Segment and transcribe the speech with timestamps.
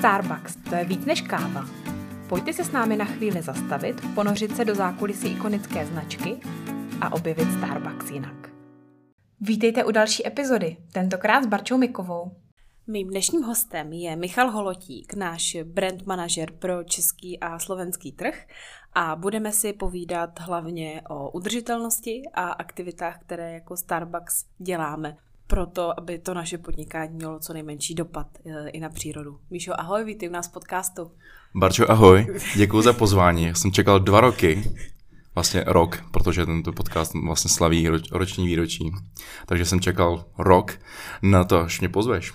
[0.00, 1.64] Starbucks, to je víc než káva.
[2.28, 6.40] Pojďte se s námi na chvíli zastavit, ponořit se do zákulisí ikonické značky
[7.00, 8.50] a objevit Starbucks jinak.
[9.40, 12.36] Vítejte u další epizody, tentokrát s Barčou Mikovou.
[12.86, 18.46] Mým dnešním hostem je Michal Holotík, náš brand manažer pro český a slovenský trh
[18.92, 25.16] a budeme si povídat hlavně o udržitelnosti a aktivitách, které jako Starbucks děláme
[25.50, 29.38] proto, aby to naše podnikání mělo co nejmenší dopad eh, i na přírodu.
[29.50, 31.10] Míšo, ahoj, vítej u nás v podcastu.
[31.54, 33.44] Barčo, ahoj, děkuji za pozvání.
[33.44, 34.62] Já jsem čekal dva roky,
[35.34, 38.90] vlastně rok, protože tento podcast vlastně slaví roční výročí.
[39.46, 40.78] Takže jsem čekal rok
[41.22, 42.32] na to, až mě pozveš.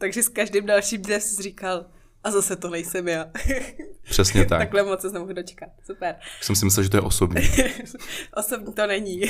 [0.00, 1.84] Takže s každým dalším dnem jsi říkal,
[2.26, 3.30] a zase to nejsem já.
[4.02, 4.58] Přesně tak.
[4.58, 5.68] Takhle moc se nemohu dočkat.
[5.84, 6.16] Super.
[6.40, 7.42] Jsem si myslel, že to je osobní.
[8.36, 9.20] osobní to není.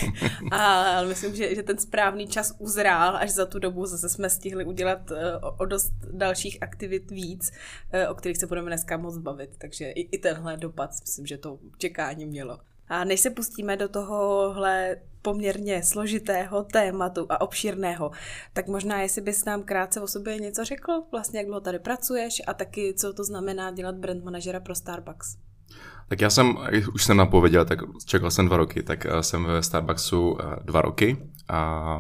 [0.51, 4.65] Ale myslím, že, že ten správný čas uzrál, až za tu dobu zase jsme stihli
[4.65, 5.17] udělat uh,
[5.59, 9.51] o dost dalších aktivit víc, uh, o kterých se budeme dneska moc bavit.
[9.59, 12.59] Takže i, i tenhle dopad, myslím, že to čekání mělo.
[12.89, 18.11] A než se pustíme do tohohle poměrně složitého tématu a obšírného,
[18.53, 22.43] tak možná jestli bys nám krátce o sobě něco řekl, vlastně jak dlouho tady pracuješ
[22.47, 25.37] a taky co to znamená dělat brand manažera pro Starbucks.
[26.09, 26.59] Tak já jsem,
[26.95, 30.81] už jsem napověděl, tak čekal jsem dva roky, tak eh, jsem ve Starbucksu eh, dva
[30.81, 31.17] roky
[31.49, 31.99] a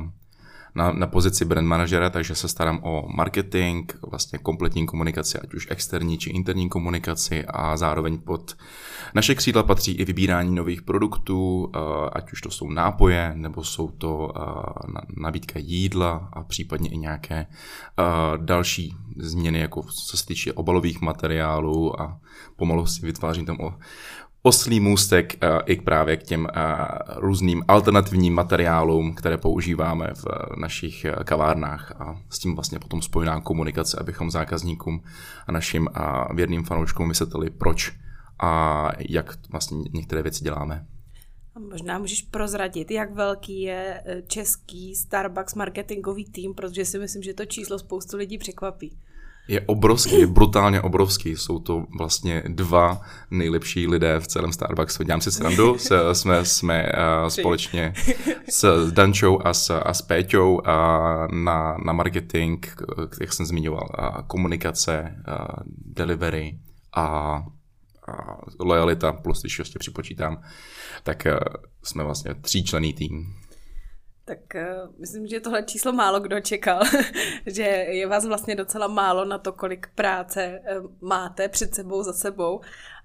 [0.77, 5.67] na, na pozici brand manažera, takže se starám o marketing, vlastně kompletní komunikaci, ať už
[5.71, 8.57] externí či interní komunikaci a zároveň pod
[9.15, 11.79] naše křídla patří i vybírání nových produktů, eh,
[12.13, 17.47] ať už to jsou nápoje, nebo jsou to eh, nabídka jídla a případně i nějaké
[17.47, 18.05] eh,
[18.37, 22.21] další změny, jako co se týče obalových materiálů a
[22.57, 23.75] pomalu si vytvářím tam o
[24.47, 26.49] oslý můstek uh, i právě k těm uh,
[27.17, 33.41] různým alternativním materiálům, které používáme v uh, našich kavárnách a s tím vlastně potom spojená
[33.41, 35.03] komunikace, abychom zákazníkům
[35.47, 35.89] a našim
[36.35, 37.93] věrným fanouškům vysvětlili, proč
[38.43, 40.87] a jak vlastně některé věci děláme.
[41.71, 47.45] Možná můžeš prozradit, jak velký je český Starbucks marketingový tým, protože si myslím, že to
[47.45, 48.99] číslo spoustu lidí překvapí.
[49.49, 51.37] Je obrovský, je brutálně obrovský.
[51.37, 55.03] Jsou to vlastně dva nejlepší lidé v celém Starbucksu.
[55.03, 57.95] Dělám si srandu, s, jsme, jsme uh, společně
[58.51, 60.63] s Dančou a s, a s Péťou uh,
[61.31, 62.67] na, na marketing,
[63.21, 65.47] jak jsem zmiňoval, uh, komunikace, uh,
[65.87, 66.59] delivery
[66.97, 67.43] a
[68.61, 70.41] lojalita, plus když ještě připočítám,
[71.03, 71.27] tak
[71.83, 73.35] jsme vlastně tříčlený tým.
[74.29, 76.83] Tak uh, myslím, že tohle číslo málo kdo čekal,
[77.47, 82.13] že je vás vlastně docela málo na to, kolik práce uh, máte před sebou, za
[82.13, 82.61] sebou,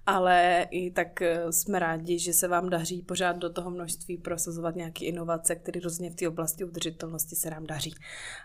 [0.06, 4.76] ale i tak uh, jsme rádi, že se vám daří pořád do toho množství prosazovat
[4.76, 7.94] nějaké inovace, které rozhodně v té oblasti udržitelnosti se nám daří.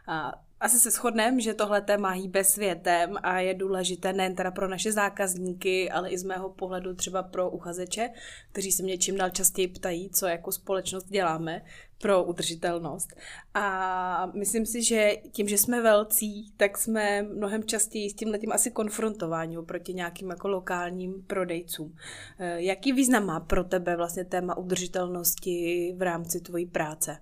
[0.07, 4.67] A asi se shodneme, že tohle téma hýbe světem a je důležité nejen teda pro
[4.67, 8.09] naše zákazníky, ale i z mého pohledu třeba pro uchazeče,
[8.51, 11.61] kteří se mě čím dál častěji ptají, co jako společnost děláme
[12.01, 13.13] pro udržitelnost.
[13.53, 18.51] A myslím si, že tím, že jsme velcí, tak jsme mnohem častěji s tím letím
[18.51, 21.95] asi konfrontováni oproti nějakým jako lokálním prodejcům.
[22.39, 27.17] Eh, jaký význam má pro tebe vlastně téma udržitelnosti v rámci tvojí práce?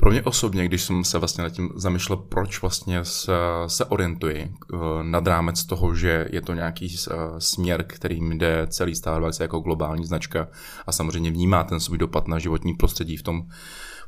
[0.00, 3.32] Pro mě osobně, když jsem se vlastně nad tím zamýšlel, proč vlastně se,
[3.66, 8.94] se orientuji eh, nad rámec toho, že je to nějaký eh, směr, kterým jde celý
[8.94, 10.48] Starbucks jako globální značka
[10.86, 13.42] a samozřejmě vnímá ten svůj dopad na životní prostředí v tom,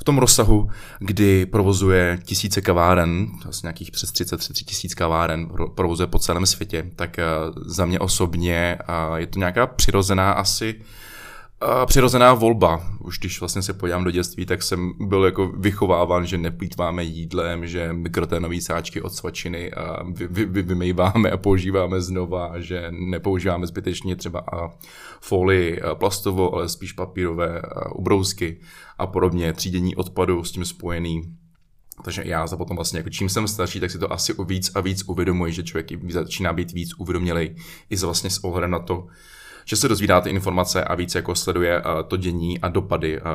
[0.00, 0.68] v tom rozsahu,
[0.98, 7.18] kdy provozuje tisíce kaváren, vlastně nějakých přes 33 tisíc kaváren provozuje po celém světě, tak
[7.18, 7.24] eh,
[7.66, 8.78] za mě osobně
[9.16, 10.80] je to nějaká přirozená asi
[11.60, 12.90] a přirozená volba.
[13.00, 17.66] Už když vlastně se podívám do dětství, tak jsem byl jako vychováván, že neplýtváme jídlem,
[17.66, 23.66] že mikroténové sáčky od svačiny a vy, vy, vy, vymejváme a používáme znova, že nepoužíváme
[23.66, 24.44] zbytečně třeba
[25.20, 27.62] folii plastovou, ale spíš papírové
[27.94, 28.60] ubrousky
[28.98, 31.22] a podobně, třídění odpadu s tím spojený.
[32.04, 34.80] Takže já za potom vlastně, jako čím jsem starší, tak si to asi víc a
[34.80, 37.56] víc uvědomuji, že člověk začíná být víc uvědomělej
[37.90, 39.06] i vlastně s ohledem na to,
[39.70, 43.26] že se dozvídá ty informace a víc jako sleduje uh, to dění a dopady uh,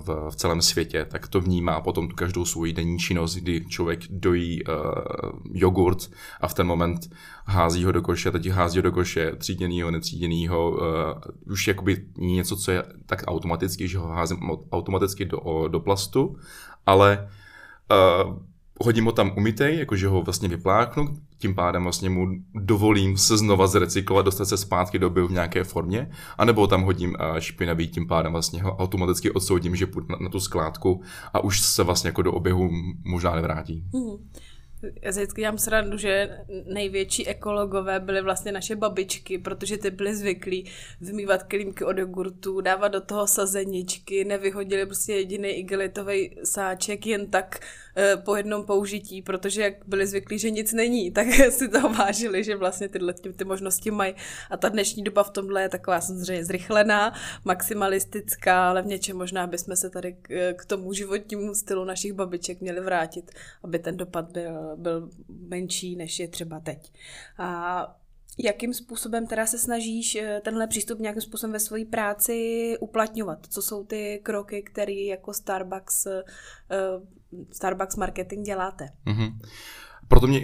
[0.00, 4.00] v, v celém světě, tak to vnímá potom tu každou svou denní činnost, kdy člověk
[4.10, 4.74] dojí uh,
[5.52, 6.10] jogurt
[6.40, 7.10] a v ten moment
[7.46, 10.78] hází ho do koše, teď hází ho do koše tříděnýho, netříděnýho,
[11.50, 14.38] už jakoby něco, co je tak automaticky, že ho házím
[14.72, 16.36] automaticky do, do plastu,
[16.86, 17.28] ale
[18.80, 23.66] hodím ho tam umytej, jakože ho vlastně vypláchnu, tím pádem vlastně mu dovolím se znova
[23.66, 28.06] zrecyklovat, dostat se zpátky do obyhu v nějaké formě, anebo tam hodím eh, špinavý, tím
[28.06, 31.02] pádem vlastně ho automaticky odsoudím, že půjde na, na tu skládku
[31.32, 32.70] a už se vlastně jako do oběhu
[33.04, 33.84] možná nevrátí.
[33.94, 34.16] Hmm.
[35.02, 40.16] Já si vždycky dělám srandu, že největší ekologové byly vlastně naše babičky, protože ty byly
[40.16, 40.70] zvyklí
[41.00, 47.60] vymývat kelímky od jogurtu, dávat do toho sazeničky, nevyhodili prostě jediný igelitový sáček jen tak
[47.96, 52.44] e, po jednom použití, protože jak byli zvyklí, že nic není, tak si toho vážili,
[52.44, 54.14] že vlastně tyhle ty, ty možnosti mají.
[54.50, 57.14] A ta dnešní doba v tomhle je taková samozřejmě zrychlená,
[57.44, 62.60] maximalistická, ale v něčem možná bychom se tady k, k tomu životnímu stylu našich babiček
[62.60, 63.30] měli vrátit,
[63.62, 66.92] aby ten dopad byl, byl menší, než je třeba teď.
[67.38, 67.96] A
[68.38, 73.46] Jakým způsobem teda se snažíš eh, tenhle přístup nějakým způsobem ve své práci uplatňovat?
[73.46, 76.22] Co jsou ty kroky, které jako Starbucks, eh,
[77.52, 78.88] Starbucks marketing děláte?
[79.06, 79.38] Mm-hmm.
[80.08, 80.42] Proto mě,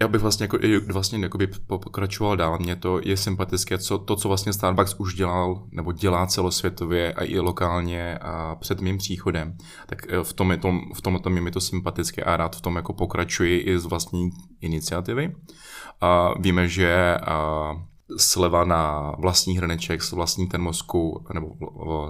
[0.00, 0.58] já bych vlastně, jako,
[0.92, 2.58] vlastně jakoby pokračoval dál.
[2.58, 7.24] Mně to je sympatické, co, to, co vlastně Starbucks už dělal, nebo dělá celosvětově a
[7.24, 9.56] i lokálně a před mým příchodem,
[9.86, 12.56] tak eh, v tom, je to, v tom, tom je mi to sympatické a rád
[12.56, 14.30] v tom jako pokračuji i z vlastní
[14.60, 15.34] iniciativy.
[16.00, 17.72] A víme, že a,
[18.16, 21.50] sleva na vlastní hrneček z vlastní termosku, nebo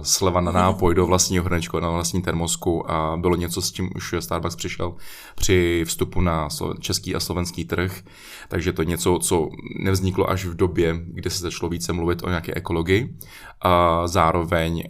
[0.01, 4.15] sleva na nápoj do vlastního hrnečku na vlastní termosku a bylo něco, s čím už
[4.19, 4.95] Starbucks přišel
[5.35, 6.47] při vstupu na
[6.79, 8.01] český a slovenský trh,
[8.47, 9.49] takže to je něco, co
[9.79, 13.15] nevzniklo až v době, kdy se začalo více mluvit o nějaké ekologii.
[13.61, 14.83] A zároveň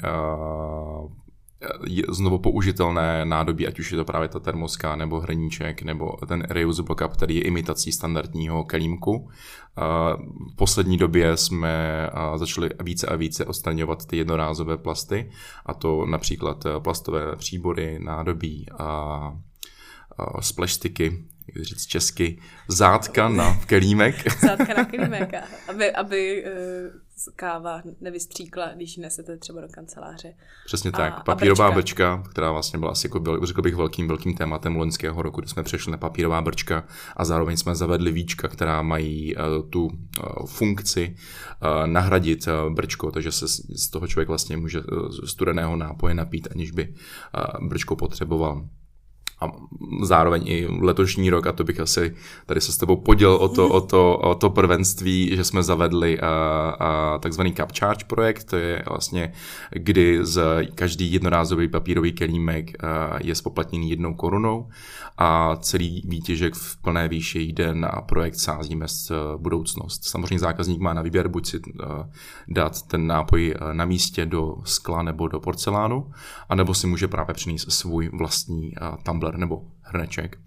[2.09, 6.95] znovu použitelné nádobí, ať už je to právě ta termoska nebo hrníček nebo ten reusable
[6.95, 9.29] cup, který je imitací standardního kelímku.
[10.51, 15.31] V poslední době jsme začali více a více odstraňovat ty jednorázové plasty
[15.65, 19.31] a to například plastové příbory, nádobí a
[20.39, 21.25] splashsticky,
[21.55, 24.39] jak říct česky, zátka na kelímek.
[24.41, 25.33] zátka na kelímek,
[25.69, 27.04] aby, aby uh
[27.35, 30.33] káva nevystříkla, když nesete třeba do kanceláře.
[30.65, 31.23] Přesně a, tak.
[31.23, 32.15] Papírová a brčka.
[32.15, 35.49] brčka, která vlastně byla asi, jako byl, řekl bych, velkým, velkým tématem loňského roku, kdy
[35.49, 36.83] jsme přešli na papírová brčka
[37.17, 43.11] a zároveň jsme zavedli víčka, která mají uh, tu uh, funkci uh, nahradit uh, brčko,
[43.11, 47.95] takže se z toho člověk vlastně může uh, studeného nápoje napít, aniž by uh, brčko
[47.95, 48.69] potřeboval
[49.41, 49.51] a
[50.01, 52.15] zároveň i letošní rok, a to bych asi
[52.45, 56.19] tady se s tebou podělil o to, o to, o to prvenství, že jsme zavedli
[56.19, 56.27] a,
[56.79, 59.33] a takzvaný Cup Charge projekt, to je vlastně,
[59.71, 60.41] kdy z
[60.75, 62.71] každý jednorázový papírový kelímek
[63.23, 64.69] je spoplatněný jednou korunou
[65.17, 70.03] a celý výtěžek v plné výši jde na projekt Sázíme s budoucnost.
[70.03, 71.61] Samozřejmě zákazník má na výběr buď si
[72.47, 76.11] dát ten nápoj na místě do skla nebo do porcelánu,
[76.49, 78.73] anebo si může právě přinést svůj vlastní
[79.03, 80.37] tumbler tumbler nebo hrneček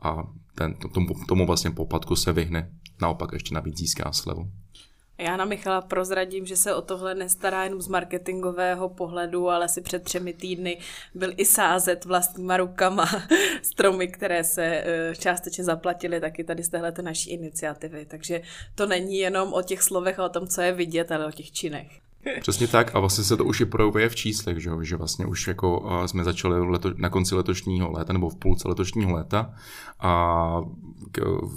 [0.00, 0.16] a
[0.54, 4.50] ten, tomu, tomu vlastně poplatku se vyhne, naopak ještě navíc získá slevu.
[5.18, 9.80] Já na Michala prozradím, že se o tohle nestará jenom z marketingového pohledu, ale si
[9.80, 10.78] před třemi týdny
[11.14, 13.06] byl i sázet vlastníma rukama
[13.62, 18.06] stromy, které se eh, částečně zaplatily taky tady z téhle naší iniciativy.
[18.06, 18.42] Takže
[18.74, 21.52] to není jenom o těch slovech a o tom, co je vidět, ale o těch
[21.52, 22.05] činech.
[22.40, 25.48] Přesně tak a vlastně se to už i projevuje v číslech, že, že vlastně už
[25.48, 29.54] jako jsme začali leto, na konci letošního léta nebo v půlce letošního léta
[30.00, 30.60] a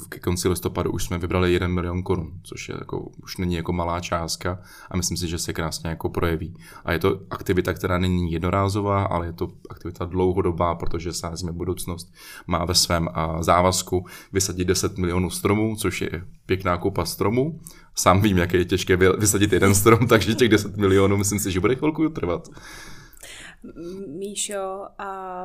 [0.10, 3.74] ke, konci listopadu už jsme vybrali 1 milion korun, což je jako, už není jako
[3.74, 4.60] malá částka
[4.92, 6.54] a myslím si, že se krásně jako projeví.
[6.86, 12.13] A je to aktivita, která není jednorázová, ale je to aktivita dlouhodobá, protože sázíme budoucnost
[12.48, 17.60] má ve svém závazku vysadit 10 milionů stromů, což je pěkná kupa stromů
[18.00, 21.60] sám vím, jak je těžké vysadit jeden strom, takže těch 10 milionů myslím si, že
[21.60, 22.48] bude chvilku trvat.
[24.08, 25.41] Míšo, a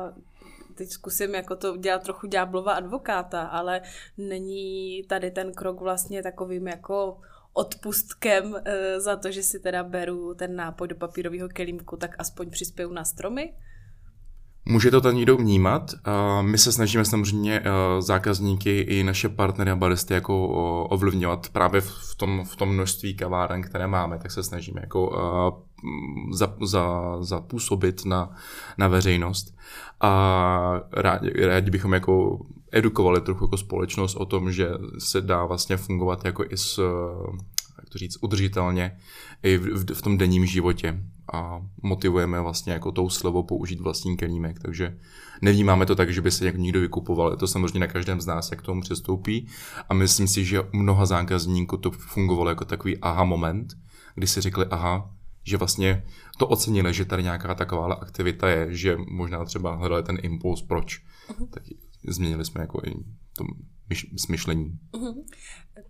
[0.75, 3.81] teď zkusím jako to dělat trochu ďáblova advokáta, ale
[4.17, 7.17] není tady ten krok vlastně takovým jako
[7.53, 12.49] odpustkem e, za to, že si teda beru ten nápoj do papírového kelímku, tak aspoň
[12.49, 13.53] přispěju na stromy?
[14.67, 15.91] Může to tam někdo vnímat.
[16.41, 20.47] My se snažíme samozřejmě eh, zákazníky i naše partnery a baristy jako
[20.89, 25.65] ovlivňovat právě v tom, v tom množství kaváren, které máme, tak se snažíme jako eh,
[26.33, 26.83] za, za,
[28.05, 28.35] na,
[28.77, 29.55] na veřejnost.
[30.01, 32.39] A rádi, rádi bychom jako
[32.71, 34.69] edukovali trochu jako společnost o tom, že
[34.99, 36.79] se dá vlastně fungovat jako i s,
[37.85, 38.97] jak to říct, udržitelně
[39.43, 44.17] i v, v, v tom denním životě a motivujeme vlastně jako tou slevou použít vlastní
[44.17, 44.97] kelímek, takže
[45.41, 48.25] nevnímáme to tak, že by se jako někdo vykupoval, je to samozřejmě na každém z
[48.25, 49.47] nás, jak k tomu přistoupí
[49.89, 53.73] a myslím si, že mnoha zákazníků to fungovalo jako takový aha moment,
[54.15, 55.09] kdy si řekli aha,
[55.43, 56.03] že vlastně
[56.37, 61.01] to ocenili, že tady nějaká taková aktivita je, že možná třeba hledali ten impuls, proč.
[61.29, 61.49] Uh-huh.
[61.49, 61.63] Tak
[62.07, 62.93] změnili jsme jako i
[63.87, 64.79] to smyšlení.
[64.93, 65.23] Mm-hmm.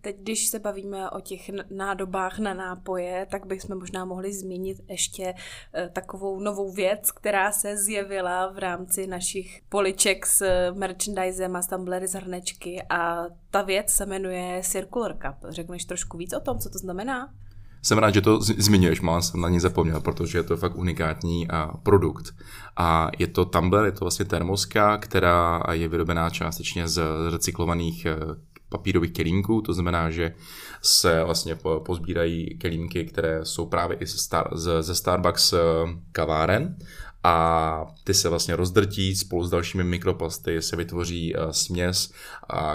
[0.01, 5.33] Teď, když se bavíme o těch nádobách na nápoje, tak bychom možná mohli zmínit ještě
[5.73, 11.67] eh, takovou novou věc, která se zjevila v rámci našich poliček s merchandisem a s
[11.67, 15.49] tumblery z hrnečky a ta věc se jmenuje Circular Cup.
[15.49, 17.33] Řekneš trošku víc o tom, co to znamená?
[17.85, 21.47] Jsem rád, že to zmiňuješ, mám jsem na ní zapomněl, protože je to fakt unikátní
[21.83, 22.33] produkt.
[22.77, 28.15] A je to tumbler, je to vlastně termoska, která je vyrobená částečně z recyklovaných eh,
[28.69, 30.33] papírových kelímků, to znamená, že
[30.81, 34.49] se vlastně pozbírají kelímky, které jsou právě i ze, Star,
[34.81, 35.59] ze Starbucks eh,
[36.11, 36.75] kaváren
[37.27, 42.13] a ty se vlastně rozdrtí spolu s dalšími mikroplasty, se vytvoří uh, směs,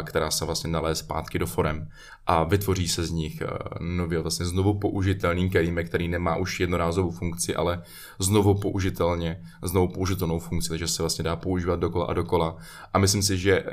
[0.04, 1.88] která se vlastně naléje zpátky do forem
[2.26, 7.10] a vytvoří se z nich uh, nově vlastně znovu použitelný kelímek, který nemá už jednorázovou
[7.10, 7.82] funkci, ale
[8.18, 12.56] znovu použitelně, znovu použitelnou funkci, takže se vlastně dá používat dokola a dokola.
[12.92, 13.68] A myslím si, že uh,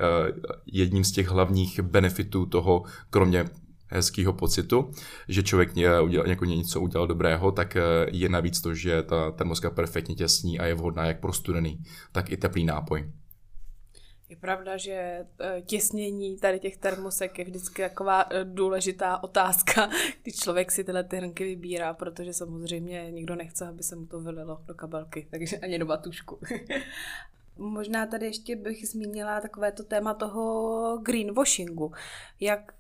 [0.66, 3.46] jedním z těch hlavních benefitů toho, kromě
[3.88, 4.91] hezkého pocitu,
[5.27, 5.70] že člověk
[6.03, 10.60] udělal, jako něco udělal dobrého, tak eh, je navíc to, že ta termoska perfektně těsní
[10.60, 13.12] a je vhodná jak pro studený, tak i teplý nápoj.
[14.29, 19.89] Je pravda, že eh, těsnění tady těch termosek je vždycky taková eh, důležitá otázka,
[20.24, 24.20] když člověk si tyhle ty hrnky vybírá, protože samozřejmě nikdo nechce, aby se mu to
[24.20, 26.39] vylilo do kabelky, takže ani do batušku.
[27.58, 31.91] Možná tady ještě bych zmínila takové to téma toho greenwashingu.
[32.39, 32.74] Jak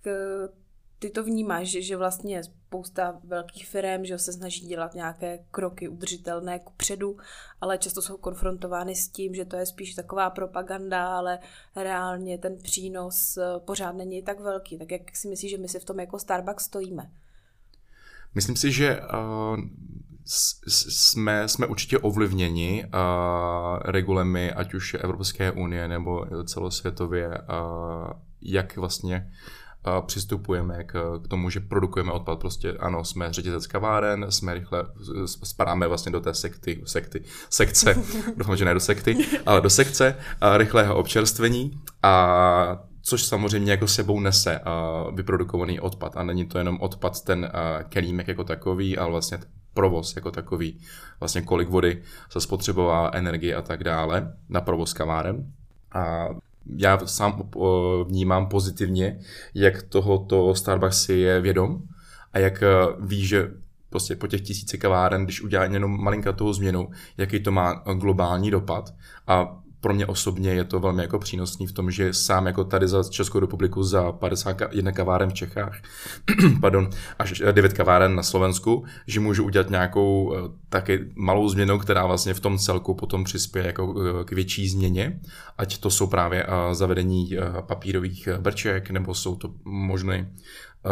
[0.99, 5.87] ty to vnímáš, že, že vlastně spousta velkých firm, že se snaží dělat nějaké kroky
[5.87, 7.17] udržitelné ku předu,
[7.61, 11.39] ale často jsou konfrontovány s tím, že to je spíš taková propaganda, ale
[11.75, 14.77] reálně ten přínos eh, pořád není tak velký.
[14.77, 17.11] Tak jak si myslíš, že my si v tom jako Starbucks stojíme?
[18.35, 19.57] Myslím si, že uh,
[20.67, 22.91] jsme, jsme určitě ovlivněni uh,
[23.85, 28.11] regulemi, ať už Evropské unie nebo celosvětově, uh,
[28.41, 29.31] jak vlastně
[30.05, 32.39] přistupujeme k, k tomu, že produkujeme odpad.
[32.39, 34.83] Prostě ano, jsme řetězec kaváren, jsme rychle,
[35.25, 37.95] spadáme vlastně do té sekty, sekty, sekce,
[38.37, 43.87] doufám, že ne do sekty, ale do sekce a rychlého občerstvení a což samozřejmě jako
[43.87, 46.17] sebou nese uh, vyprodukovaný odpad.
[46.17, 49.39] A není to jenom odpad ten uh, kelímek jako takový, ale vlastně
[49.73, 50.81] provoz jako takový.
[51.19, 55.53] Vlastně kolik vody se spotřebová, energie a tak dále na provoz kaváren.
[55.91, 56.27] A
[56.75, 57.49] já sám
[58.07, 59.19] vnímám pozitivně,
[59.53, 61.81] jak tohoto Starbucks si je vědom
[62.33, 62.67] a jak eh,
[62.99, 63.51] ví, že
[63.89, 68.93] prostě po těch tisíce kaváren, když udělá jenom malinkatou změnu, jaký to má globální dopad.
[69.27, 72.87] A pro mě osobně je to velmi jako přínosný v tom, že sám jako tady
[72.87, 75.81] za Českou republiku za 51 kaváren v Čechách,
[76.61, 82.05] pardon, až 9 kaváren na Slovensku, že můžu udělat nějakou eh, taky malou změnu, která
[82.05, 85.19] vlastně v tom celku potom přispěje jako eh, k větší změně,
[85.57, 90.31] ať to jsou právě eh, zavedení papírových brček, nebo jsou to možné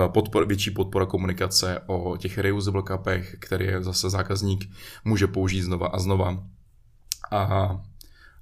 [0.08, 4.70] podpor, větší podpora komunikace o těch reusable cupech, které zase zákazník
[5.06, 6.44] může použít znova a znova.
[7.32, 7.82] A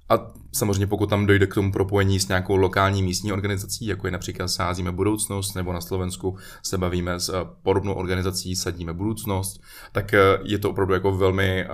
[0.08, 4.10] a samozřejmě pokud tam dojde k tomu propojení s nějakou lokální místní organizací, jako je
[4.10, 10.14] například Sázíme budoucnost, nebo na Slovensku se bavíme s eh, podobnou organizací Sadíme budoucnost, tak
[10.14, 11.68] eh, je to opravdu jako velmi, eh,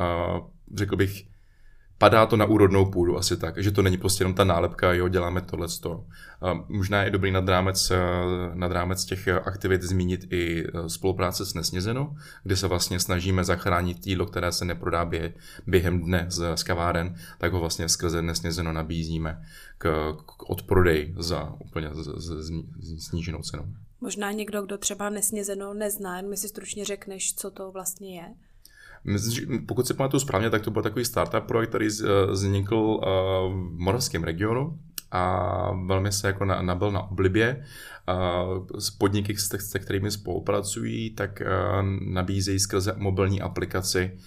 [0.74, 1.29] řekl bych,
[2.00, 5.08] padá to na úrodnou půdu asi tak, že to není prostě jenom ta nálepka, jo,
[5.08, 5.66] děláme tohle.
[6.68, 7.98] Možná je dobrý nad rámec, eh,
[8.54, 14.06] nad rámec těch aktivit zmínit i eh, spolupráce s Nesnězenou, kde se vlastně snažíme zachránit
[14.06, 15.34] jídlo, které se neprodá bě,
[15.66, 19.42] během dne z, z kaváren, tak ho vlastně skrze Nesnězeno nabízíme
[19.78, 22.42] k, k odprodej za úplně z, z,
[22.80, 23.64] z, sníženou cenou.
[24.00, 28.34] Možná někdo, kdo třeba Nesnězeno nezná, mi si stručně řekneš, co to vlastně je?
[29.66, 33.06] Pokud si pamatuju správně, tak to byl takový startup projekt, který eh, vznikl eh,
[33.48, 34.78] v moravském regionu
[35.10, 37.64] a velmi se jako nabil na oblibě.
[38.78, 41.46] Z podniky, se kterými spolupracují, tak eh,
[42.00, 44.18] nabízejí skrze mobilní aplikaci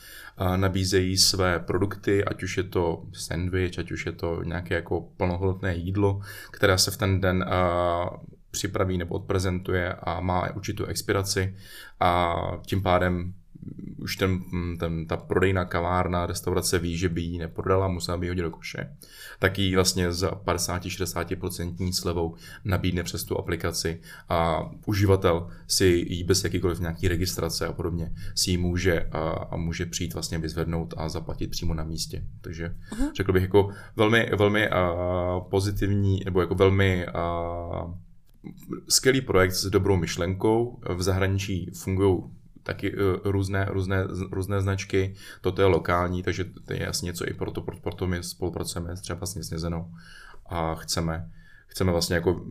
[0.55, 5.75] nabízejí své produkty, ať už je to sandwich, ať už je to nějaké jako plnohodnotné
[5.75, 7.45] jídlo, které se v ten den
[8.51, 11.55] připraví nebo odprezentuje a má určitou expiraci
[11.99, 13.33] a tím pádem
[13.97, 14.43] už ten,
[14.79, 18.51] ten, ta prodejná kavárna, restaurace ví, že by ji neprodala, musela by ji hodit do
[18.51, 18.95] koše,
[19.39, 26.43] tak ji vlastně za 50-60% slevou nabídne přes tu aplikaci a uživatel si ji bez
[26.43, 31.09] jakýkoliv nějaký registrace a podobně si ji může a, a může přijít vlastně vyzvednout a
[31.09, 32.23] zaplatit přímo na místě.
[32.41, 33.11] Takže uh-huh.
[33.15, 34.95] řekl bych jako velmi, velmi a,
[35.49, 37.93] pozitivní, nebo jako velmi a,
[38.89, 40.79] skvělý projekt s dobrou myšlenkou.
[40.95, 42.23] V zahraničí fungují
[42.63, 47.33] taky uh, různé, různé, různé značky, toto je lokální, takže to je asi něco i
[47.33, 49.91] proto, proto, my spolupracujeme třeba s Snězenou
[50.45, 51.31] a chceme,
[51.67, 52.45] chceme vlastně jako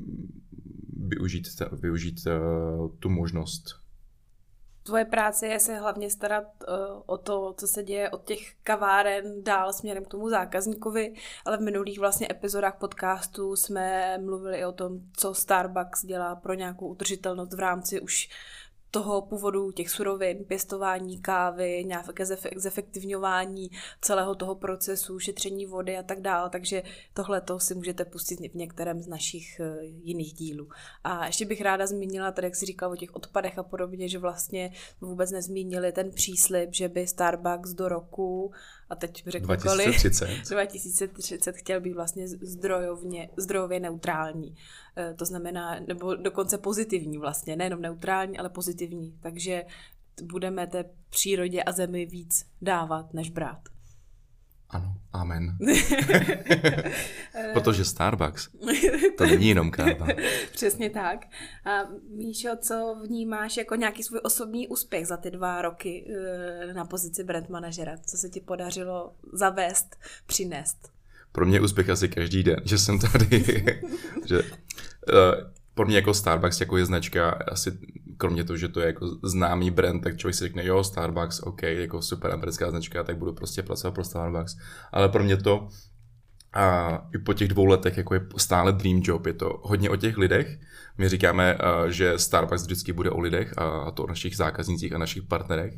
[1.06, 3.82] využít, využít uh, tu možnost.
[4.84, 6.74] Tvoje práce je se hlavně starat uh,
[7.06, 11.14] o to, co se děje od těch kaváren dál směrem k tomu zákazníkovi,
[11.44, 16.88] ale v minulých vlastně epizodách podcastu jsme mluvili o tom, co Starbucks dělá pro nějakou
[16.88, 18.28] udržitelnost v rámci už
[18.92, 22.24] toho původu těch surovin, pěstování kávy, nějaké
[22.56, 23.70] zefektivňování
[24.00, 26.50] celého toho procesu, šetření vody a tak dále.
[26.50, 26.82] Takže
[27.14, 30.68] tohle to si můžete pustit v některém z našich eh, jiných dílů.
[31.04, 34.18] A ještě bych ráda zmínila, tady jak si říkal o těch odpadech a podobně, že
[34.18, 38.52] vlastně vůbec nezmínili ten příslip, že by Starbucks do roku
[38.92, 40.28] a teď řeknu 2030.
[40.50, 44.56] 2030 chtěl být vlastně zdrojovně, zdrojově neutrální.
[44.96, 49.18] Eh, to znamená, nebo dokonce pozitivní vlastně, nejenom neutrální, ale pozitivní.
[49.20, 49.64] Takže
[50.22, 53.60] budeme té přírodě a zemi víc dávat, než brát.
[54.72, 55.56] Ano, amen.
[57.52, 58.48] Protože Starbucks,
[59.18, 60.06] to není jenom káva.
[60.52, 61.26] Přesně tak.
[61.64, 61.70] A
[62.16, 66.06] Míšo, co vnímáš jako nějaký svůj osobní úspěch za ty dva roky
[66.70, 67.96] eh, na pozici brand manažera?
[68.06, 70.92] Co se ti podařilo zavést, přinést?
[71.32, 73.44] Pro mě úspěch asi každý den, že jsem tady,
[74.24, 74.48] že uh,
[75.74, 77.78] pro mě jako Starbucks jako je značka, asi
[78.22, 81.62] kromě toho, že to je jako známý brand, tak člověk si řekne, jo, Starbucks, OK,
[81.62, 84.56] jako super americká značka, tak budu prostě pracovat pro Starbucks.
[84.92, 85.68] Ale pro mě to
[86.54, 89.96] a i po těch dvou letech jako je stále dream job, je to hodně o
[89.96, 90.58] těch lidech.
[90.98, 95.22] My říkáme, že Starbucks vždycky bude o lidech a to o našich zákaznících a našich
[95.22, 95.74] partnerech.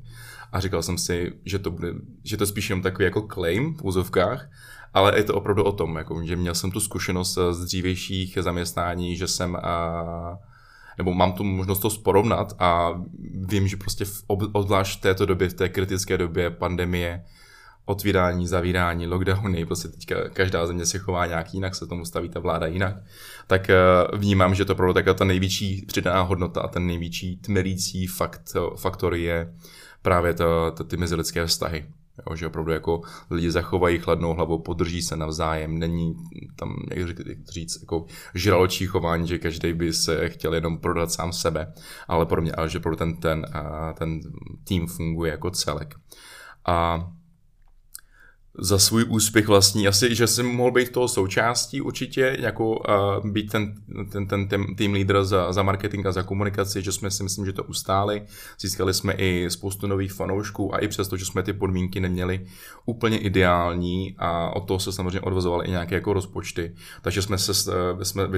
[0.53, 3.85] A říkal jsem si, že to bude, že to spíš jenom takový jako claim v
[3.85, 4.51] úzovkách,
[4.95, 9.17] ale je to opravdu o tom, jako, že měl jsem tu zkušenost z dřívějších zaměstnání,
[9.17, 10.39] že jsem a,
[10.99, 13.01] nebo mám tu možnost to porovnat a
[13.35, 14.23] vím, že prostě v,
[14.53, 17.25] obzvlášť v této době, v té kritické době pandemie,
[17.85, 22.41] otvírání, zavírání, lockdowny, prostě teďka každá země se chová nějak jinak, se tomu staví ta
[22.41, 22.95] vláda jinak,
[23.47, 23.77] tak eh,
[24.17, 29.15] vnímám, že to opravdu taková ta největší přidaná hodnota a ten největší tmelící fakt, faktor
[29.15, 29.55] je
[30.03, 31.87] právě to, to, ty mezilidské vztahy.
[32.19, 36.15] Jo, že opravdu jako lidi zachovají chladnou hlavu, podrží se navzájem, není
[36.57, 37.09] tam, jak
[37.51, 41.73] říct, jako žraločí chování, že každý by se chtěl jenom prodat sám sebe,
[42.09, 43.47] ale pro mě, ale že pro ten, ten,
[43.99, 44.21] ten
[44.65, 45.95] tým funguje jako celek.
[46.67, 47.07] A
[48.59, 49.89] za svůj úspěch vlastní.
[49.89, 53.75] Asi, že jsem mohl být toho součástí určitě, jako uh, být ten,
[54.13, 57.47] ten, ten, ten tým leader za, za marketing a za komunikaci, že jsme si myslím,
[57.47, 58.23] že to ustáli.
[58.61, 62.47] Získali jsme i spoustu nových fanoušků a i přesto, že jsme ty podmínky neměli
[62.87, 66.75] úplně ideální a od toho se samozřejmě odvozovaly i nějaké jako rozpočty.
[67.03, 67.55] Takže jsme se
[68.03, 68.29] jsme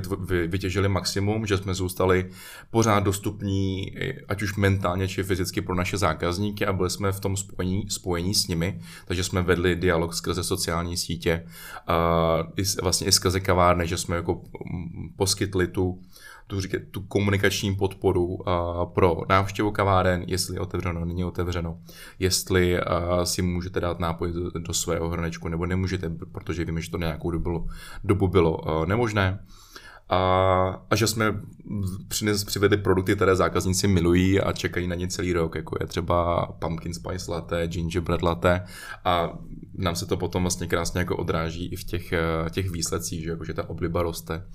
[0.47, 2.31] vytěžili maximum, že jsme zůstali
[2.71, 3.95] pořád dostupní,
[4.29, 8.35] ať už mentálně či fyzicky pro naše zákazníky a byli jsme v tom spojení, spojení
[8.35, 11.47] s nimi, takže jsme vedli dialog dialog skrze sociální sítě,
[12.57, 14.43] i, vlastně i skrze kavárny, že jsme jako
[15.17, 15.99] poskytli tu,
[16.47, 21.79] tu, říkat, tu komunikační podporu a, pro návštěvu kaváren, jestli je otevřeno, není otevřeno,
[22.19, 26.91] jestli a, si můžete dát nápoj do, do svého hrnečku nebo nemůžete, protože víme, že
[26.91, 27.67] to nějakou dobu bylo,
[28.05, 29.39] dobu bylo a, nemožné
[30.09, 31.41] a, a že jsme
[32.09, 36.47] přines, přivedli produkty, které zákazníci milují a čekají na ně celý rok, jako je třeba
[36.47, 38.65] pumpkin spice latte, gingerbread latte
[39.05, 39.39] a
[39.75, 43.31] nám se to potom vlastně krásně jako odráží i v těch, eh, těch výsledcích, že,
[43.31, 44.47] jako, že ta obliba roste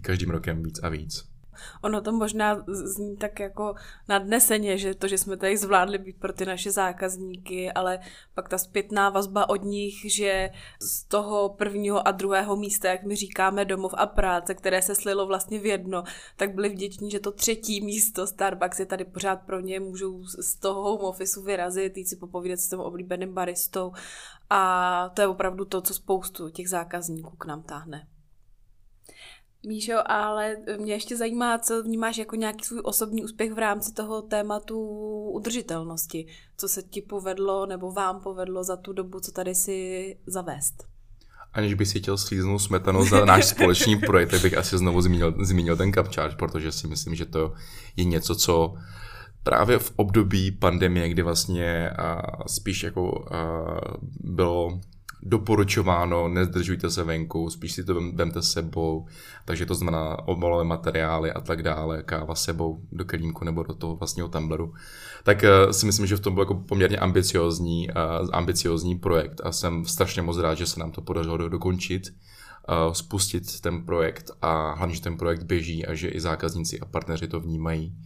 [0.00, 1.35] každým rokem víc a víc.
[1.82, 3.74] Ono to možná zní tak jako
[4.08, 7.98] nadneseně, že to, že jsme tady zvládli být pro ty naše zákazníky, ale
[8.34, 13.16] pak ta zpětná vazba od nich, že z toho prvního a druhého místa, jak my
[13.16, 16.02] říkáme, domov a práce, které se slilo vlastně v jedno,
[16.36, 20.56] tak byli vděční, že to třetí místo Starbucks je tady pořád pro ně, můžou z
[20.56, 23.92] toho home officeu vyrazit, jít si popovídat s tím oblíbeným baristou
[24.50, 28.06] a to je opravdu to, co spoustu těch zákazníků k nám táhne.
[29.66, 34.22] Míšo, ale mě ještě zajímá, co vnímáš jako nějaký svůj osobní úspěch v rámci toho
[34.22, 34.78] tématu
[35.30, 36.26] udržitelnosti.
[36.56, 40.74] Co se ti povedlo nebo vám povedlo za tu dobu, co tady si zavést?
[41.52, 45.34] Aniž bych si chtěl slíznout smetanu za náš společný projekt, tak bych asi znovu zmínil,
[45.44, 47.54] zmínil ten Capcharge, protože si myslím, že to
[47.96, 48.74] je něco, co
[49.42, 51.90] právě v období pandemie, kdy vlastně
[52.46, 53.24] spíš jako
[54.20, 54.80] bylo
[55.22, 59.06] doporučováno, nezdržujte se venku, spíš si to vemte s sebou,
[59.44, 63.96] takže to znamená obalové materiály a tak dále, káva sebou do kelímku nebo do toho
[63.96, 64.74] vlastního tumbleru.
[65.24, 69.52] Tak uh, si myslím, že v tom byl jako poměrně ambiciozní, uh, ambiciozní projekt a
[69.52, 72.14] jsem strašně moc rád, že se nám to podařilo do, dokončit,
[72.68, 76.84] uh, spustit ten projekt a hlavně, že ten projekt běží a že i zákazníci a
[76.84, 77.96] partneři to vnímají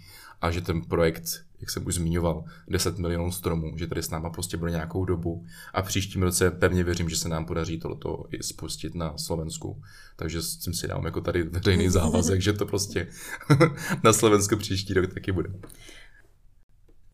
[0.41, 4.31] a že ten projekt, jak jsem už zmiňoval, 10 milionů stromů, že tady s náma
[4.31, 8.43] prostě bude nějakou dobu a příštím roce pevně věřím, že se nám podaří tohleto i
[8.43, 9.83] spustit na Slovensku.
[10.17, 13.09] Takže jsem si dám jako tady veřejný závazek, že to prostě
[14.05, 15.51] na Slovensku příští rok taky bude.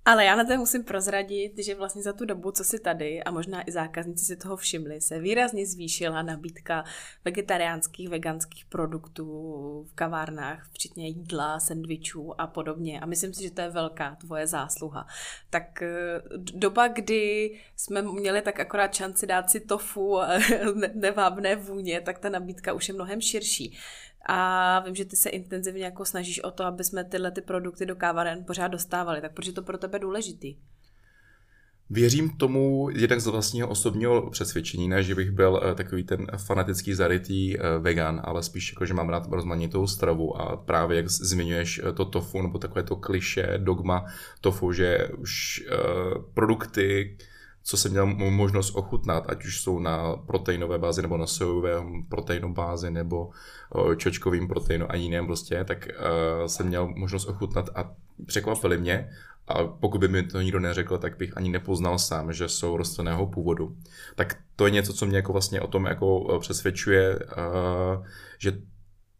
[0.06, 3.30] Ale já na to musím prozradit, že vlastně za tu dobu, co si tady, a
[3.30, 6.84] možná i zákazníci si toho všimli, se výrazně zvýšila nabídka
[7.24, 9.26] vegetariánských, veganských produktů
[9.90, 13.00] v kavárnách, včetně jídla, sendvičů a podobně.
[13.00, 15.06] A myslím si, že to je velká tvoje zásluha.
[15.50, 20.28] Tak eh, doba, kdy jsme měli tak akorát šanci dát si tofu a
[20.94, 23.78] nevábné vůně, tak ta nabídka už je mnohem širší.
[24.28, 27.86] A vím, že ty se intenzivně jako snažíš o to, aby jsme tyhle ty produkty
[27.86, 29.20] do káváren pořád dostávali.
[29.20, 30.56] Tak proč je to pro tebe důležitý?
[31.90, 36.94] Věřím tomu jednak z vlastního osobního přesvědčení, ne, že bych byl uh, takový ten fanatický
[36.94, 41.82] zarytý uh, vegan, ale spíš jako, že mám rád rozmanitou stravu a právě jak zmiňuješ
[41.82, 44.04] uh, to tofu, nebo takové to kliše, dogma
[44.40, 45.62] tofu, že už
[46.34, 47.16] produkty,
[47.66, 51.72] co jsem měl možnost ochutnat, ať už jsou na proteinové bázi nebo na sojové
[52.08, 53.30] proteinu bázi nebo
[53.96, 57.90] čočkovým proteinu a jiném prostě, tak uh, jsem měl možnost ochutnat a
[58.26, 59.10] překvapili mě
[59.48, 63.26] a pokud by mi to nikdo neřekl, tak bych ani nepoznal sám, že jsou rostlinného
[63.26, 63.76] původu.
[64.14, 68.06] Tak to je něco, co mě jako vlastně o tom jako přesvědčuje, uh,
[68.38, 68.52] že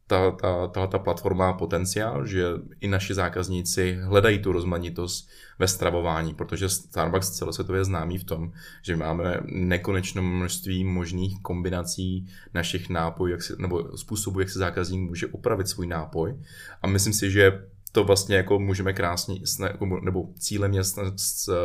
[0.07, 2.45] ta, ta, ta, ta platforma má potenciál, že
[2.81, 8.53] i naši zákazníci hledají tu rozmanitost ve stravování, protože Starbucks celosvětově je známý v tom,
[8.83, 15.09] že máme nekonečné množství možných kombinací našich nápojů, jak si, nebo způsobů, jak se zákazník
[15.09, 16.37] může upravit svůj nápoj.
[16.83, 20.83] A myslím si, že to vlastně jako můžeme krásně, jako, nebo cílem je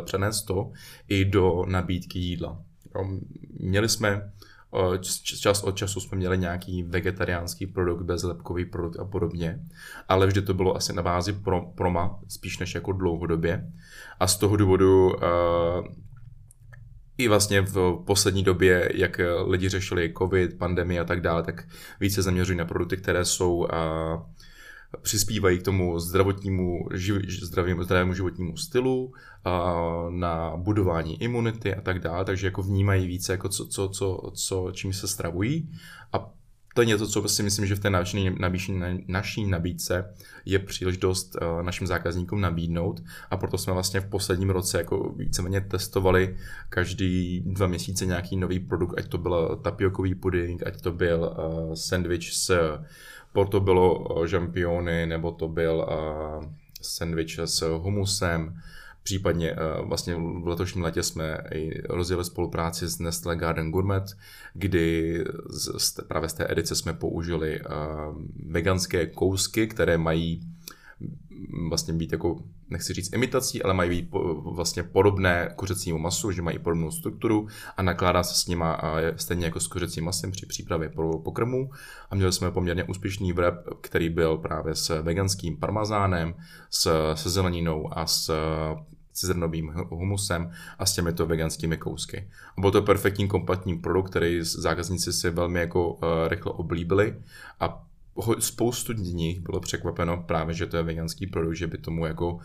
[0.05, 0.71] přenést to
[1.07, 2.61] i do nabídky jídla.
[3.59, 4.31] Měli jsme
[5.23, 9.59] Čas od času jsme měli nějaký vegetariánský produkt, bezlepkový produkt a podobně,
[10.09, 13.71] ale vždy to bylo asi na bázi pro, proma, spíš než jako dlouhodobě.
[14.19, 15.15] A z toho důvodu uh,
[17.17, 21.67] i vlastně v poslední době, jak lidi řešili covid, pandemii a tak dále, tak
[21.99, 23.67] více zaměřují na produkty, které jsou uh,
[25.01, 26.89] přispívají k tomu zdravotnímu,
[27.41, 29.13] zdravému, zdravému životnímu stylu,
[30.09, 34.71] na budování imunity a tak dále, takže jako vnímají více, jako co, co, co, co,
[34.71, 35.69] čím se stravují.
[36.13, 36.31] A
[36.73, 38.73] to je něco, co si myslím, že v té naší, naší,
[39.07, 40.13] naší nabídce
[40.45, 43.03] je příležitost uh, našim zákazníkům nabídnout.
[43.29, 46.37] A proto jsme vlastně v posledním roce jako víceméně testovali
[46.69, 51.73] každý dva měsíce nějaký nový produkt, ať to byl tapiokový puding, ať to byl uh,
[51.73, 52.79] sandwich s
[53.49, 56.45] to bylo žampiony, nebo to byl uh,
[56.81, 58.61] sandwich s humusem,
[59.03, 64.03] Případně vlastně v letošním letě jsme i rozjeli spolupráci s Nestlé Garden Gourmet,
[64.53, 67.59] kdy z, právě z té edice jsme použili
[68.45, 70.41] veganské kousky, které mají
[71.69, 76.41] vlastně být jako, nechci říct imitací, ale mají být po, vlastně podobné kuřecímu masu, že
[76.41, 78.81] mají podobnou strukturu a nakládá se s nima
[79.15, 81.69] stejně jako s kuřecím masem při přípravě pro pokrmu.
[82.09, 86.33] A měli jsme poměrně úspěšný wrap, který byl právě s veganským parmazánem,
[86.69, 88.35] s, se zeleninou a s
[89.13, 92.27] cizrnovým humusem a s těmito veganskými kousky.
[92.57, 97.15] A byl to perfektní kompletní produkt, který zákazníci si velmi jako uh, rychle oblíbili
[97.59, 97.83] a
[98.39, 102.39] spoustu dní bylo překvapeno právě, že to je veganský produkt, že by tomu jako uh,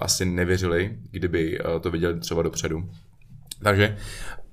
[0.00, 2.90] asi nevěřili, kdyby uh, to viděli třeba dopředu.
[3.62, 3.96] Takže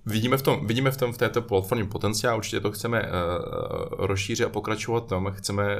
[0.07, 3.07] vidíme v tom, vidíme v tom v této platformě potenciál, určitě to chceme uh,
[4.05, 5.77] rozšířit a pokračovat tom, chceme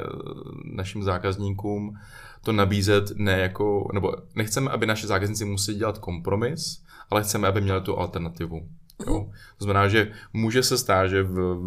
[0.63, 1.97] našim zákazníkům
[2.41, 7.61] to nabízet ne jako, nebo nechceme, aby naši zákazníci museli dělat kompromis, ale chceme, aby
[7.61, 8.67] měli tu alternativu.
[9.07, 9.29] Jo?
[9.57, 11.57] To znamená, že může se stát, že v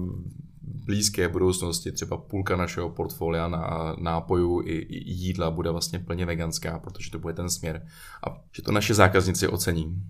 [0.63, 6.79] blízké budoucnosti třeba půlka našeho portfolia na nápojů i, i jídla bude vlastně plně veganská,
[6.79, 7.87] protože to bude ten směr
[8.27, 10.03] a že to naše zákazníci ocení.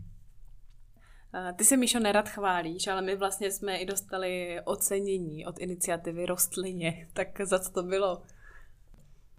[1.57, 7.09] Ty se, Míšo, nerad chválíš, ale my vlastně jsme i dostali ocenění od iniciativy Rostlině.
[7.13, 8.23] Tak za co to bylo?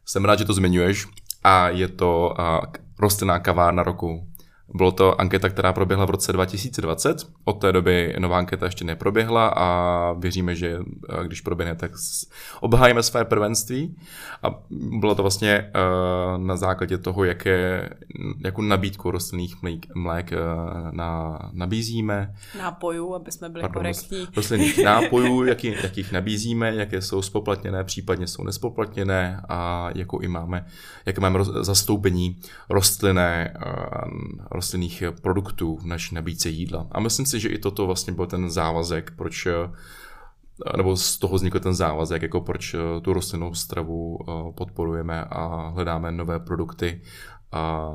[0.05, 1.07] Jsem rád, že to zmiňuješ
[1.43, 2.33] a je to
[2.99, 4.27] rostlinná kavárna roku.
[4.73, 7.27] Bylo to anketa, která proběhla v roce 2020.
[7.43, 10.79] Od té doby nová anketa ještě neproběhla a věříme, že
[11.09, 11.91] eh, když proběhne, tak
[12.59, 13.95] obhájíme své prvenství.
[14.43, 17.89] A bylo to vlastně uh, na základě toho, jaké,
[18.43, 22.35] jakou nabídku rostlinných mlék, mlék uh, na, nabízíme.
[22.57, 24.27] Nápojů, aby jsme byli Pardon, korektní.
[24.35, 30.65] Rostlinných nápojů, jaký, jakých nabízíme, jaké jsou spoplatněné, případně jsou nespoplatněné a jakou i máme,
[31.05, 36.87] jaké máme roz, zastoupení rostlinné uh, rostlinných produktů v naší nabídce jídla.
[36.91, 41.35] A myslím si, že i toto vlastně byl ten závazek, proč eh, nebo z toho
[41.35, 47.01] vznikl ten závazek, jako proč eh, tu rostlinnou stravu eh, podporujeme a hledáme nové produkty
[47.51, 47.89] a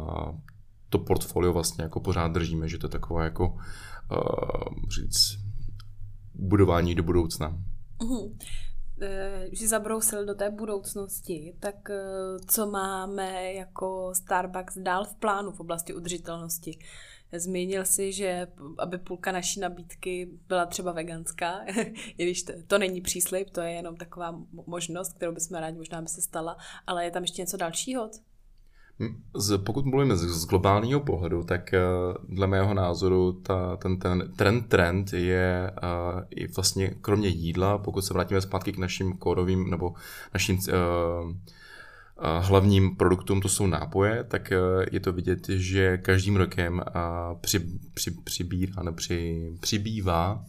[0.88, 3.57] to portfolio vlastně jako pořád držíme, že to je taková jako
[4.94, 5.38] říct
[6.35, 7.59] budování do budoucna.
[8.02, 8.38] Uhum.
[9.48, 11.88] Když jsi zabrousil do té budoucnosti, tak
[12.46, 16.78] co máme jako Starbucks dál v plánu v oblasti udržitelnosti?
[17.32, 18.46] Zmínil si, že
[18.78, 21.64] aby půlka naší nabídky byla třeba veganská,
[22.18, 26.02] i když to, to není příslip, to je jenom taková možnost, kterou bychom rádi možná
[26.02, 26.56] by se stala,
[26.87, 28.11] ale je tam ještě něco dalšího?
[29.35, 34.32] Z, pokud mluvíme z, z globálního pohledu, tak uh, dle mého názoru ta, ten, ten
[34.37, 39.70] trend, trend je uh, i vlastně kromě jídla, pokud se vrátíme zpátky k našim kódovým
[39.70, 39.94] nebo
[40.35, 41.32] našim uh,
[42.40, 44.52] hlavním produktům, to jsou nápoje, tak
[44.92, 46.82] je to vidět, že každým rokem
[47.40, 47.61] při,
[47.94, 50.44] při, přibírá, ne, při, přibývá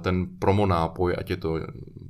[0.00, 1.60] ten promo nápoj, ať je to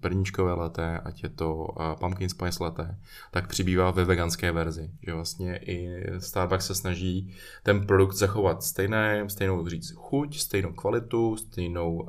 [0.00, 2.98] perníčkové leté, ať je to e, pumpkin spice leté,
[3.30, 4.90] tak přibývá ve veganské verzi.
[5.02, 11.36] Že vlastně i Starbucks se snaží ten produkt zachovat stejné, stejnou říct chuť, stejnou kvalitu,
[11.36, 12.08] stejnou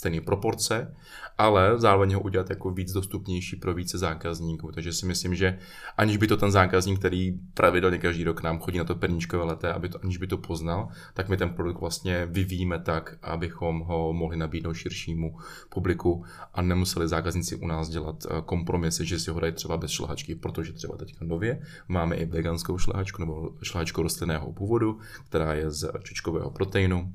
[0.00, 0.94] stejné proporce,
[1.38, 4.72] ale zároveň ho udělat jako víc dostupnější pro více zákazníků.
[4.72, 5.58] Takže si myslím, že
[5.96, 9.72] aniž by to ten zákazník, který pravidelně každý rok nám chodí na to perníčkové leté,
[9.72, 14.12] aby to, aniž by to poznal, tak my ten produkt vlastně vyvíjíme tak, abychom ho
[14.12, 15.36] mohli nabídnout širšímu
[15.68, 19.90] publiku a nemuseli zákazníci u nás dělat eh, kompromisy, že si ho dají třeba bez
[19.90, 25.70] šlehačky, protože třeba teďka nově máme i veganskou šlehačku nebo šlehačku rostlinného původu, která je
[25.70, 27.12] z čočkového proteinu,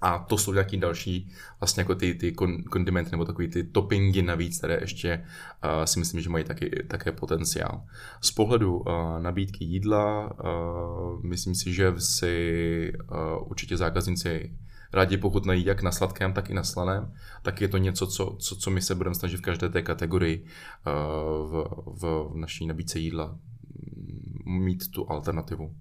[0.00, 2.32] a to jsou nějaký další vlastně jako ty, ty
[2.70, 5.24] kondimenty nebo takový ty toppingy navíc, které ještě
[5.64, 7.82] uh, si myslím, že mají taky, také potenciál.
[8.20, 8.84] Z pohledu uh,
[9.18, 14.56] nabídky jídla, uh, myslím si, že si uh, určitě zákazníci
[14.92, 18.56] rádi pochutnají jak na sladkém, tak i na slaném, tak je to něco, co, co,
[18.56, 23.38] co my se budeme snažit v každé té kategorii uh, v, v naší nabídce jídla
[24.44, 25.74] mít tu alternativu.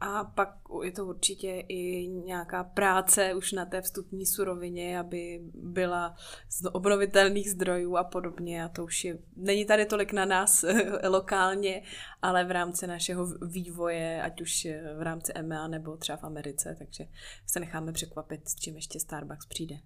[0.00, 6.16] A pak je to určitě i nějaká práce už na té vstupní surovině, aby byla
[6.48, 8.64] z obnovitelných zdrojů a podobně.
[8.64, 10.64] A to už je, není tady tolik na nás
[11.08, 11.82] lokálně,
[12.22, 14.66] ale v rámci našeho vývoje, ať už
[14.98, 17.04] v rámci EMEA nebo třeba v Americe, takže
[17.46, 19.76] se necháme překvapit, s čím ještě Starbucks přijde.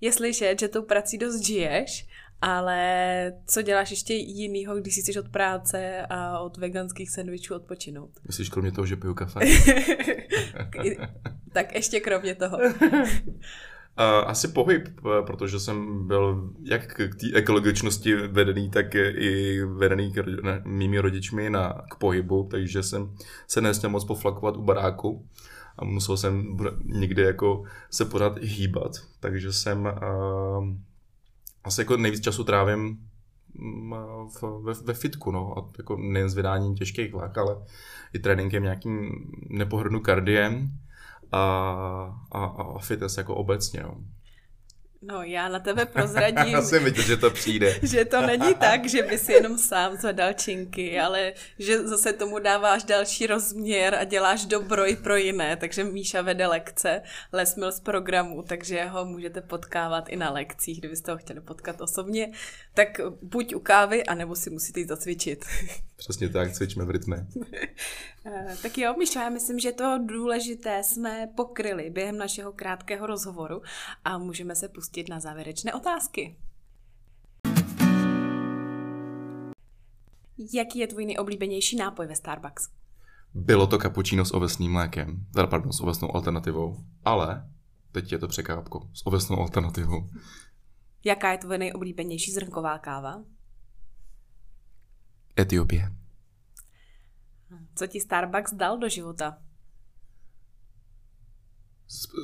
[0.00, 2.06] Je slyšet, že tou prací dost žiješ
[2.40, 8.10] ale co děláš ještě jinýho, když si chceš od práce a od veganských sendvičů odpočinout?
[8.26, 9.40] Myslíš kromě toho, že piju kafe?
[11.52, 12.58] tak ještě kromě toho.
[14.26, 14.88] Asi pohyb,
[15.26, 20.24] protože jsem byl jak k té ekologičnosti vedený, tak i vedený k,
[20.64, 23.14] mými rodičmi na, k pohybu, takže jsem
[23.46, 25.26] se nesměl moc poflakovat u baráku
[25.78, 30.68] a musel jsem někde jako se pořád hýbat, takže jsem uh,
[31.64, 33.08] asi jako nejvíc času trávím
[33.54, 33.94] mm,
[34.28, 37.56] v, ve, ve fitku, no, a jako nejen s vydáním těžkých vlak, ale
[38.12, 39.10] i tréninkem nějakým
[39.48, 40.70] nepohrnu kardiem
[41.32, 41.40] a,
[42.32, 43.96] a, a fitness jako obecně, no.
[45.02, 46.54] No, já na tebe prozradím.
[46.54, 47.78] já jsem viděl, že to přijde.
[47.82, 52.38] že to není tak, že by si jenom sám zadal činky, ale že zase tomu
[52.38, 55.56] dáváš další rozměr a děláš dobro i pro jiné.
[55.56, 61.12] Takže Míša vede lekce, lesmil z programu, takže ho můžete potkávat i na lekcích, kdybyste
[61.12, 62.32] ho chtěli potkat osobně.
[62.74, 65.44] Tak buď u kávy, anebo si musíte jít zacvičit.
[65.98, 67.26] Přesně tak, cvičme v rytme.
[68.24, 73.62] Eh, tak jo, Míša, já myslím, že to důležité jsme pokryli během našeho krátkého rozhovoru
[74.04, 76.36] a můžeme se pustit na závěrečné otázky.
[80.54, 82.68] Jaký je tvůj nejoblíbenější nápoj ve Starbucks?
[83.34, 87.50] Bylo to kapučíno s ovesným mlékem, teda pardon, s ovesnou alternativou, ale
[87.92, 90.08] teď je to překápko s ovesnou alternativou.
[91.04, 93.24] Jaká je tvoje nejoblíbenější zrnková káva?
[95.38, 95.92] Etiopie.
[97.74, 99.36] Co ti Starbucks dal do života?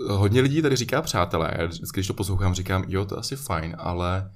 [0.09, 1.55] Hodně lidí tady říká přátelé.
[1.59, 4.31] Já vždycky, když to poslouchám, říkám, jo, to je asi fajn, ale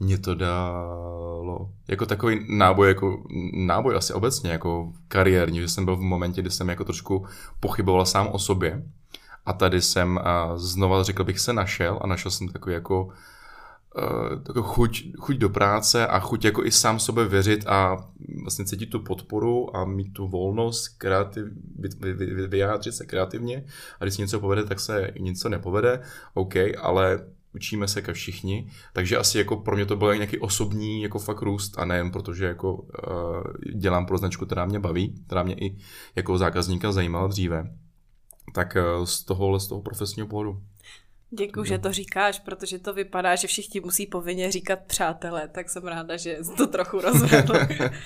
[0.00, 5.96] mě to dalo jako takový náboj, jako náboj asi obecně, jako kariérní, že jsem byl
[5.96, 7.26] v momentě, kdy jsem jako trošku
[7.60, 8.82] pochyboval sám o sobě
[9.46, 13.04] a tady jsem a znova, řekl bych, se našel a našel jsem takový jako
[14.54, 17.96] uh, chuť, chuť do práce a chuť jako i sám sobě věřit a
[18.44, 21.44] vlastně cítit tu podporu a mít tu volnost kreativ,
[21.78, 23.64] vy, vy, vyjádřit se kreativně.
[24.00, 26.02] A když se něco povede, tak se něco nepovede,
[26.34, 31.02] OK, ale učíme se ke všichni, takže asi jako pro mě to byl nějaký osobní
[31.02, 32.84] jako fakt růst a nejen protože jako uh,
[33.74, 35.76] dělám pro značku, která mě baví, která mě i
[36.16, 37.70] jako zákazníka zajímala dříve,
[38.54, 40.62] Tak uh, z tohohle, z toho profesního pohledu.
[41.30, 45.84] Děkuji, že to říkáš, protože to vypadá, že všichni musí povinně říkat přátelé, tak jsem
[45.84, 47.54] ráda, že to trochu rozvedl.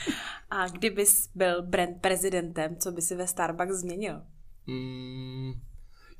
[0.51, 4.21] A kdybys byl brand prezidentem, co by si ve Starbucks změnil?
[4.67, 5.53] Mm,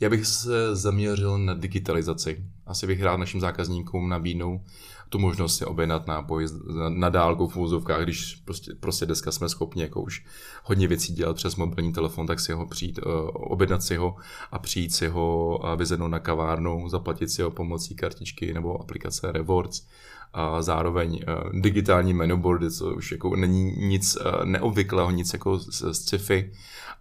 [0.01, 2.45] já bych se zaměřil na digitalizaci.
[2.67, 4.61] Asi bych rád našim zákazníkům nabídnul
[5.09, 6.47] tu možnost si objednat nápoj
[6.89, 10.25] na dálku v úzovkách, když prostě, prostě dneska jsme schopni jako už
[10.65, 14.17] hodně věcí dělat přes mobilní telefon, tak si ho přijít, uh, objednat si ho
[14.53, 19.87] a přijít si ho vyzvednout na kavárnu, zaplatit si ho pomocí kartičky nebo aplikace Rewards.
[20.33, 25.95] A zároveň uh, digitální menu co už jako není nic uh, neobvyklého, nic jako z
[25.95, 26.53] sci-fi.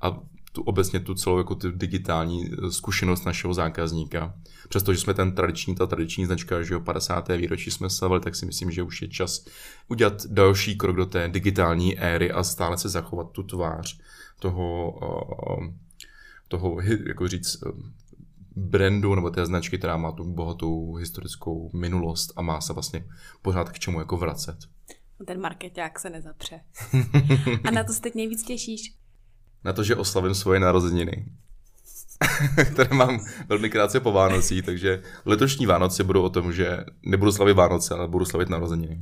[0.01, 0.19] A
[0.57, 4.33] tu obecně tu celou jako tu digitální eh, zkušenost našeho zákazníka.
[4.69, 7.27] Přestože jsme ten tradiční, ta tradiční značka, že jo, 50.
[7.27, 9.45] výročí jsme slavili, tak si myslím, že už je čas
[9.87, 13.99] udělat další krok do té digitální éry a stále se zachovat tu tvář
[14.39, 15.73] toho, eh,
[16.47, 17.71] toho jako říct, eh,
[18.55, 23.05] brandu nebo té značky, která má tu bohatou historickou minulost a má se vlastně
[23.41, 24.57] pořád k čemu jako vracet.
[25.25, 26.59] Ten marketák se nezapře.
[27.63, 28.97] A na to se teď nejvíc těšíš?
[29.63, 31.25] Na to, že oslavím svoje narozeniny,
[32.73, 37.53] které mám velmi krátce po Vánocích, takže letošní Vánoce budou o tom, že nebudu slavit
[37.53, 39.01] Vánoce, ale budu slavit narozeniny.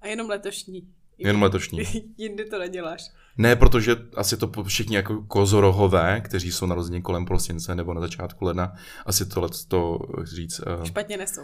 [0.00, 0.88] A jenom letošní.
[1.18, 1.82] Jenom letošní.
[2.18, 3.10] Jindy to neděláš.
[3.38, 8.44] Ne, protože asi to všichni jako kozorohové, kteří jsou narození kolem prosince nebo na začátku
[8.44, 8.72] ledna,
[9.06, 10.60] asi tohle to říct.
[10.60, 11.42] Uh, Špatně nesou.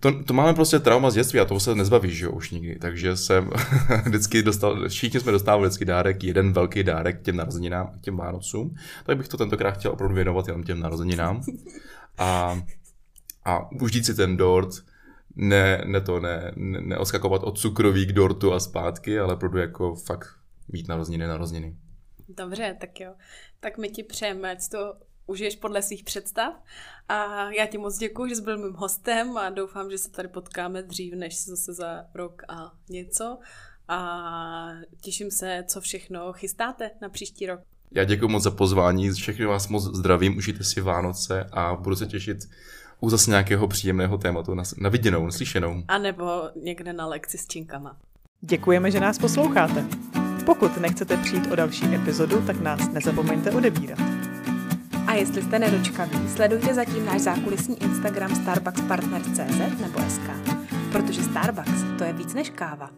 [0.00, 2.78] To, to máme prostě trauma z dětství a toho se nezbavíš, že jo, už nikdy.
[2.78, 3.50] Takže jsem
[4.04, 8.74] vždycky dostal, všichni jsme dostávali vždycky dárek, jeden velký dárek těm narozeninám, těm Vánocům.
[9.04, 11.42] Tak bych to tentokrát chtěl opravdu věnovat jenom těm narozeninám.
[12.18, 12.60] A,
[13.44, 14.70] a užít si ten dort,
[15.36, 19.94] ne, ne to, ne, ne, neoskakovat od cukroví k dortu a zpátky, ale opravdu jako
[19.94, 20.28] fakt
[20.68, 21.76] mít narozeniny narozeniny.
[22.28, 23.14] Dobře, tak jo.
[23.60, 24.94] Tak my ti přejeme, ať to
[25.26, 26.54] užiješ podle svých představ.
[27.08, 30.28] A já ti moc děkuji, že jsi byl mým hostem a doufám, že se tady
[30.28, 33.38] potkáme dřív, než se zase za rok a něco.
[33.88, 34.68] A
[35.00, 37.60] těším se, co všechno chystáte na příští rok.
[37.92, 42.06] Já děkuji moc za pozvání, všechny vás moc zdravím, užijte si Vánoce a budu se
[42.06, 42.38] těšit
[43.00, 45.82] u zase nějakého příjemného tématu na, na viděnou, naslyšenou.
[45.88, 47.96] A nebo někde na lekci s činkama.
[48.40, 49.84] Děkujeme, že nás posloucháte.
[50.46, 53.98] Pokud nechcete přijít o další epizodu, tak nás nezapomeňte odebírat.
[55.06, 60.30] A jestli jste nedočkaví, sledujte zatím náš zákulisní Instagram starbuckspartners.cz nebo SK,
[60.92, 62.90] protože Starbucks to je víc než káva.